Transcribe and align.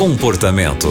Comportamento. 0.00 0.88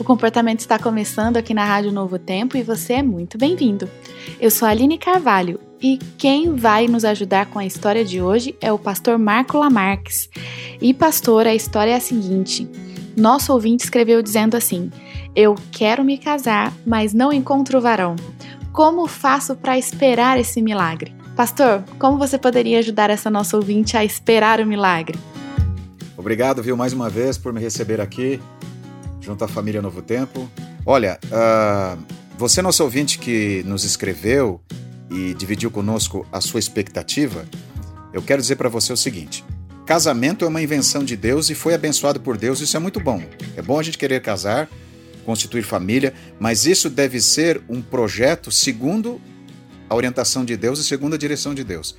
O 0.00 0.02
comportamento 0.02 0.60
está 0.60 0.78
começando 0.78 1.36
aqui 1.36 1.52
na 1.52 1.62
Rádio 1.62 1.92
Novo 1.92 2.18
Tempo 2.18 2.56
e 2.56 2.62
você 2.62 2.94
é 2.94 3.02
muito 3.02 3.36
bem-vindo. 3.36 3.86
Eu 4.40 4.50
sou 4.50 4.66
a 4.66 4.70
Aline 4.70 4.96
Carvalho 4.96 5.60
e 5.78 5.98
quem 6.16 6.56
vai 6.56 6.86
nos 6.88 7.04
ajudar 7.04 7.44
com 7.50 7.58
a 7.58 7.66
história 7.66 8.02
de 8.02 8.22
hoje 8.22 8.56
é 8.62 8.72
o 8.72 8.78
pastor 8.78 9.18
Marco 9.18 9.58
Lamarques. 9.58 10.30
E 10.80 10.94
pastor, 10.94 11.46
a 11.46 11.54
história 11.54 11.90
é 11.90 11.96
a 11.96 12.00
seguinte: 12.00 12.66
nosso 13.14 13.52
ouvinte 13.52 13.84
escreveu 13.84 14.22
dizendo 14.22 14.56
assim: 14.56 14.90
Eu 15.36 15.54
quero 15.70 16.02
me 16.02 16.16
casar, 16.16 16.72
mas 16.86 17.12
não 17.12 17.30
encontro 17.30 17.78
varão. 17.78 18.16
Como 18.72 19.06
faço 19.06 19.54
para 19.54 19.76
esperar 19.76 20.40
esse 20.40 20.62
milagre? 20.62 21.14
Pastor, 21.36 21.84
como 21.98 22.16
você 22.16 22.38
poderia 22.38 22.78
ajudar 22.78 23.10
essa 23.10 23.28
nossa 23.28 23.54
ouvinte 23.54 23.98
a 23.98 24.02
esperar 24.02 24.62
o 24.62 24.66
milagre? 24.66 25.18
Obrigado, 26.18 26.60
viu, 26.64 26.76
mais 26.76 26.92
uma 26.92 27.08
vez 27.08 27.38
por 27.38 27.52
me 27.52 27.60
receber 27.60 28.00
aqui, 28.00 28.40
junto 29.20 29.44
à 29.44 29.48
família 29.48 29.80
Novo 29.80 30.02
Tempo. 30.02 30.50
Olha, 30.84 31.16
uh, 31.26 31.96
você, 32.36 32.60
nosso 32.60 32.82
ouvinte 32.82 33.20
que 33.20 33.62
nos 33.64 33.84
escreveu 33.84 34.60
e 35.08 35.32
dividiu 35.34 35.70
conosco 35.70 36.26
a 36.32 36.40
sua 36.40 36.58
expectativa, 36.58 37.46
eu 38.12 38.20
quero 38.20 38.42
dizer 38.42 38.56
para 38.56 38.68
você 38.68 38.92
o 38.92 38.96
seguinte: 38.96 39.44
casamento 39.86 40.44
é 40.44 40.48
uma 40.48 40.60
invenção 40.60 41.04
de 41.04 41.16
Deus 41.16 41.50
e 41.50 41.54
foi 41.54 41.72
abençoado 41.72 42.18
por 42.18 42.36
Deus, 42.36 42.60
isso 42.60 42.76
é 42.76 42.80
muito 42.80 42.98
bom. 42.98 43.22
É 43.56 43.62
bom 43.62 43.78
a 43.78 43.82
gente 43.84 43.96
querer 43.96 44.20
casar, 44.20 44.68
constituir 45.24 45.62
família, 45.62 46.12
mas 46.40 46.66
isso 46.66 46.90
deve 46.90 47.20
ser 47.20 47.62
um 47.68 47.80
projeto 47.80 48.50
segundo 48.50 49.20
a 49.88 49.94
orientação 49.94 50.44
de 50.44 50.56
Deus 50.56 50.80
e 50.80 50.84
segundo 50.84 51.14
a 51.14 51.18
direção 51.18 51.54
de 51.54 51.62
Deus. 51.62 51.94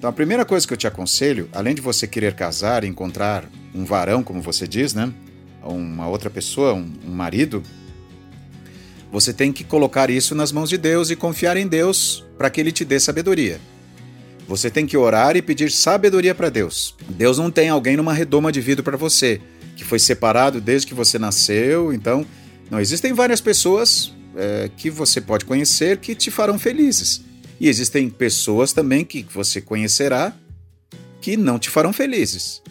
Então, 0.00 0.08
a 0.08 0.14
primeira 0.14 0.46
coisa 0.46 0.66
que 0.66 0.72
eu 0.72 0.78
te 0.78 0.86
aconselho, 0.86 1.46
além 1.52 1.74
de 1.74 1.82
você 1.82 2.06
querer 2.06 2.32
casar, 2.32 2.84
encontrar 2.84 3.44
um 3.74 3.84
varão, 3.84 4.22
como 4.22 4.40
você 4.40 4.66
diz, 4.66 4.94
né? 4.94 5.12
Uma 5.62 6.08
outra 6.08 6.30
pessoa, 6.30 6.72
um, 6.72 6.90
um 7.06 7.10
marido, 7.10 7.62
você 9.12 9.30
tem 9.30 9.52
que 9.52 9.62
colocar 9.62 10.08
isso 10.08 10.34
nas 10.34 10.52
mãos 10.52 10.70
de 10.70 10.78
Deus 10.78 11.10
e 11.10 11.16
confiar 11.16 11.58
em 11.58 11.66
Deus 11.68 12.24
para 12.38 12.48
que 12.48 12.62
Ele 12.62 12.72
te 12.72 12.82
dê 12.82 12.98
sabedoria. 12.98 13.60
Você 14.48 14.70
tem 14.70 14.86
que 14.86 14.96
orar 14.96 15.36
e 15.36 15.42
pedir 15.42 15.70
sabedoria 15.70 16.34
para 16.34 16.48
Deus. 16.48 16.96
Deus 17.06 17.36
não 17.36 17.50
tem 17.50 17.68
alguém 17.68 17.98
numa 17.98 18.14
redoma 18.14 18.50
de 18.50 18.62
vidro 18.62 18.82
para 18.82 18.96
você, 18.96 19.38
que 19.76 19.84
foi 19.84 19.98
separado 19.98 20.62
desde 20.62 20.86
que 20.86 20.94
você 20.94 21.18
nasceu, 21.18 21.92
então 21.92 22.24
não, 22.70 22.80
existem 22.80 23.12
várias 23.12 23.42
pessoas 23.42 24.14
é, 24.34 24.70
que 24.78 24.88
você 24.88 25.20
pode 25.20 25.44
conhecer 25.44 25.98
que 25.98 26.14
te 26.14 26.30
farão 26.30 26.58
felizes. 26.58 27.28
E 27.60 27.68
existem 27.68 28.08
pessoas 28.08 28.72
também 28.72 29.04
que 29.04 29.22
você 29.30 29.60
conhecerá 29.60 30.32
que 31.20 31.36
não 31.36 31.58
te 31.58 31.68
farão 31.68 31.92
felizes. 31.92 32.62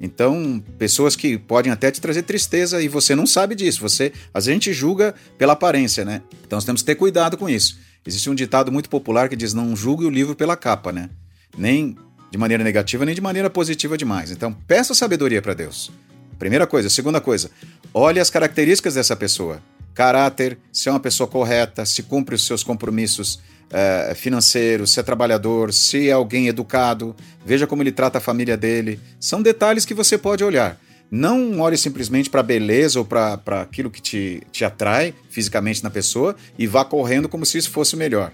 Então, 0.00 0.62
pessoas 0.78 1.14
que 1.16 1.36
podem 1.36 1.70
até 1.70 1.90
te 1.90 2.00
trazer 2.00 2.22
tristeza 2.22 2.80
e 2.80 2.88
você 2.88 3.14
não 3.14 3.26
sabe 3.26 3.54
disso. 3.54 3.80
Você, 3.82 4.12
a 4.32 4.40
gente 4.40 4.72
julga 4.72 5.14
pela 5.36 5.52
aparência, 5.52 6.04
né? 6.04 6.22
Então, 6.46 6.56
nós 6.56 6.64
temos 6.64 6.80
que 6.80 6.86
ter 6.86 6.94
cuidado 6.94 7.36
com 7.36 7.48
isso. 7.48 7.78
Existe 8.06 8.30
um 8.30 8.34
ditado 8.34 8.72
muito 8.72 8.88
popular 8.88 9.28
que 9.28 9.36
diz: 9.36 9.52
"Não 9.52 9.76
julgue 9.76 10.06
o 10.06 10.10
livro 10.10 10.34
pela 10.34 10.56
capa", 10.56 10.90
né? 10.90 11.10
Nem 11.58 11.96
de 12.30 12.38
maneira 12.38 12.64
negativa, 12.64 13.04
nem 13.04 13.14
de 13.14 13.20
maneira 13.20 13.50
positiva 13.50 13.98
demais. 13.98 14.30
Então, 14.30 14.52
peça 14.52 14.94
sabedoria 14.94 15.42
para 15.42 15.52
Deus. 15.52 15.90
Primeira 16.38 16.66
coisa. 16.66 16.88
Segunda 16.88 17.20
coisa, 17.20 17.50
olhe 17.92 18.20
as 18.20 18.30
características 18.30 18.94
dessa 18.94 19.14
pessoa. 19.14 19.60
Caráter, 19.92 20.56
se 20.72 20.88
é 20.88 20.92
uma 20.92 21.00
pessoa 21.00 21.26
correta, 21.26 21.84
se 21.84 22.04
cumpre 22.04 22.34
os 22.34 22.46
seus 22.46 22.62
compromissos 22.62 23.40
é, 23.70 24.12
financeiros, 24.14 24.92
se 24.92 25.00
é 25.00 25.02
trabalhador, 25.02 25.72
se 25.72 26.08
é 26.08 26.12
alguém 26.12 26.48
educado, 26.48 27.14
veja 27.44 27.66
como 27.66 27.82
ele 27.82 27.92
trata 27.92 28.18
a 28.18 28.20
família 28.20 28.56
dele. 28.56 28.98
São 29.18 29.40
detalhes 29.40 29.84
que 29.84 29.94
você 29.94 30.18
pode 30.18 30.42
olhar. 30.42 30.78
Não 31.10 31.58
olhe 31.60 31.76
simplesmente 31.76 32.30
para 32.30 32.40
a 32.40 32.44
beleza 32.44 32.98
ou 32.98 33.04
para 33.04 33.40
aquilo 33.60 33.90
que 33.90 34.00
te, 34.00 34.42
te 34.52 34.64
atrai 34.64 35.12
fisicamente 35.28 35.82
na 35.82 35.90
pessoa 35.90 36.36
e 36.56 36.66
vá 36.66 36.84
correndo 36.84 37.28
como 37.28 37.44
se 37.44 37.58
isso 37.58 37.70
fosse 37.70 37.96
melhor. 37.96 38.32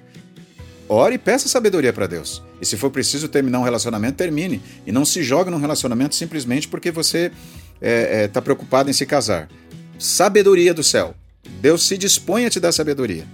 Ore 0.88 1.16
e 1.16 1.19
peça 1.19 1.48
sabedoria 1.48 1.92
para 1.92 2.06
Deus. 2.06 2.42
E 2.60 2.66
se 2.66 2.76
for 2.76 2.91
preciso 2.91 3.28
terminar 3.28 3.58
um 3.58 3.64
relacionamento, 3.64 4.18
termine. 4.18 4.62
E 4.86 4.92
não 4.92 5.04
se 5.04 5.22
jogue 5.22 5.50
num 5.50 5.58
relacionamento 5.58 6.14
simplesmente 6.14 6.68
porque 6.68 6.91
você 6.91 7.26
está 7.26 7.34
é, 7.80 8.24
é, 8.24 8.28
tá 8.28 8.41
preocupado 8.41 8.88
em 8.88 8.92
se 8.92 9.04
casar. 9.04 9.48
Sabedoria 9.98 10.72
do 10.72 10.84
céu. 10.84 11.14
Deus 11.60 11.86
se 11.86 11.98
dispõe 11.98 12.44
a 12.44 12.50
te 12.50 12.60
dar 12.60 12.72
sabedoria. 12.72 13.24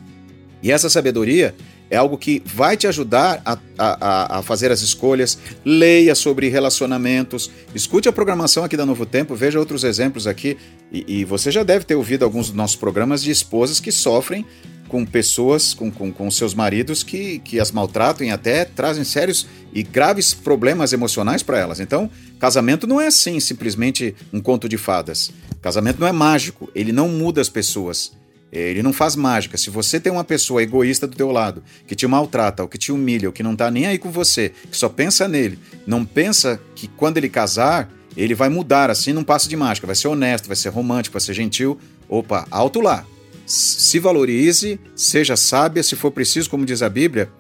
E 0.63 0.71
essa 0.71 0.89
sabedoria 0.89 1.55
é 1.93 1.97
algo 1.99 2.17
que 2.17 2.43
vai 2.47 2.75
te 2.75 2.87
ajudar 2.87 3.43
a, 3.45 3.59
a, 3.77 4.39
a, 4.39 4.43
fazer 4.43 4.73
as 4.73 4.81
escolhas. 4.81 5.37
Leia 5.63 6.15
sobre 6.15 6.49
relacionamentos, 6.49 7.51
escute 7.75 8.09
a 8.09 8.13
programação 8.13 8.65
aqui 8.65 8.79
da 8.79 8.87
Novo 8.87 9.05
Tempo, 9.05 9.35
veja 9.35 9.59
outros 9.59 9.85
exemplos 9.85 10.27
aqui. 10.27 10.57
E, 10.91 11.21
e 11.21 11.25
você 11.27 11.51
já 11.51 11.63
deve 11.63 11.85
ter 11.85 11.95
ouvido 11.95 12.25
alguns 12.25 12.47
dos 12.47 12.57
nossos 12.57 12.77
programas 12.77 13.23
de 13.23 13.31
esposas 13.31 13.79
que 13.79 13.93
sofrem 13.93 14.47
com 14.89 15.05
pessoas, 15.05 15.75
com, 15.75 15.91
com, 15.91 16.11
com 16.11 16.31
seus 16.31 16.55
maridos 16.55 17.03
que, 17.03 17.41
que 17.41 17.61
as 17.61 17.71
maltratam 17.71 18.27
e 18.27 18.31
até 18.31 18.65
trazem 18.65 19.05
sérios 19.05 19.47
e 19.71 19.83
graves 19.83 20.33
problemas 20.33 20.95
emocionais 20.95 21.43
para 21.43 21.59
elas. 21.59 21.79
Então, 21.79 22.11
casamento 22.39 22.87
não 22.87 23.03
é 23.03 23.09
assim, 23.09 23.39
simplesmente 23.39 24.15
um 24.33 24.41
conto 24.41 24.67
de 24.67 24.79
fadas. 24.79 25.31
Casamento 25.61 26.01
não 26.01 26.09
é 26.09 26.13
mágico, 26.13 26.71
ele 26.75 26.91
não 26.91 27.09
muda 27.09 27.43
as 27.43 27.51
pessoas. 27.51 28.13
Ele 28.53 28.83
não 28.83 28.93
faz 28.93 29.17
mágica. 29.17 29.57
Se 29.57 29.71
você 29.71 29.99
tem 29.99 30.13
uma 30.13 30.25
pessoa 30.25 30.63
egoísta 30.63 31.07
do 31.07 31.17
teu 31.17 31.31
lado, 31.31 31.63
que 31.87 31.95
te 31.95 32.07
maltrata, 32.07 32.63
ou 32.63 32.69
que 32.69 32.77
te 32.77 32.93
humilha, 32.93 33.29
ou 33.29 33.33
que 33.33 33.43
não 33.43 33.57
tá 33.57 33.71
nem 33.71 33.87
aí 33.87 33.99
com 33.99 34.11
você, 34.11 34.53
que 34.71 34.77
só 34.77 34.89
pensa 34.89 35.27
nele, 35.27 35.59
não 35.87 36.05
pensa 36.05 36.61
que 36.75 36.87
quando 36.87 37.17
ele 37.17 37.31
casar, 37.31 37.91
ele 38.17 38.35
vai 38.35 38.51
mudar 38.51 38.91
assim 38.91 39.13
num 39.13 39.25
passo 39.25 39.49
de 39.49 39.57
mágica, 39.57 39.87
vai 39.87 39.97
ser 39.97 40.09
honesto, 40.09 40.47
vai 40.47 40.57
ser 40.57 40.69
romântico, 40.69 41.15
vai 41.15 41.21
ser 41.21 41.33
gentil. 41.33 41.79
Opa, 42.09 42.47
alto 42.51 42.81
lá 42.81 43.07
se 43.47 43.99
valorize, 43.99 44.81
seja 44.95 45.37
sábia, 45.37 45.83
se 45.83 45.97
for 45.97 46.11
preciso, 46.11 46.49
como 46.49 46.65
diz 46.65 46.83
a 46.83 46.89
Bíblia, 46.89 47.31